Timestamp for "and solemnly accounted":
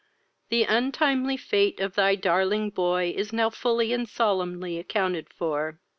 3.93-5.31